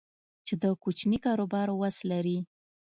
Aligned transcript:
چې 0.45 0.53
د 0.61 0.63
کوچني 0.83 1.17
کاروبار 1.25 1.67
وس 1.79 1.97
لري 2.11 2.37